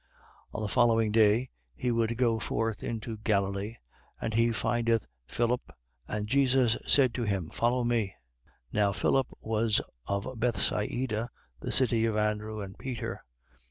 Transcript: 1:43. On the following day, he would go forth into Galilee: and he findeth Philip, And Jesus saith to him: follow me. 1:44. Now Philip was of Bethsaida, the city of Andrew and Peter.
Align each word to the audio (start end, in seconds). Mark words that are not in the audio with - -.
1:43. 0.55 0.55
On 0.55 0.61
the 0.63 0.67
following 0.67 1.11
day, 1.11 1.49
he 1.75 1.91
would 1.91 2.17
go 2.17 2.39
forth 2.39 2.81
into 2.81 3.17
Galilee: 3.17 3.75
and 4.19 4.33
he 4.33 4.51
findeth 4.51 5.05
Philip, 5.27 5.61
And 6.07 6.25
Jesus 6.25 6.75
saith 6.87 7.13
to 7.13 7.21
him: 7.23 7.51
follow 7.51 7.83
me. 7.83 8.15
1:44. 8.73 8.73
Now 8.73 8.91
Philip 8.93 9.27
was 9.41 9.79
of 10.07 10.27
Bethsaida, 10.39 11.29
the 11.59 11.71
city 11.71 12.05
of 12.05 12.17
Andrew 12.17 12.61
and 12.61 12.75
Peter. 12.79 13.23